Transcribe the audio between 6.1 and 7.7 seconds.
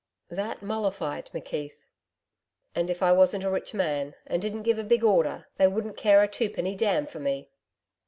a twopenny damn for me.'